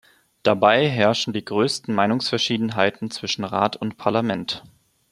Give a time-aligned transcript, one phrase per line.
[0.41, 4.63] Dabei herrschen die größten Meinungsverschiedenheiten zwischen Rat und Parlament.